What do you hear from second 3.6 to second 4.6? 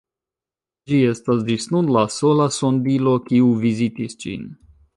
vizitis ĝin.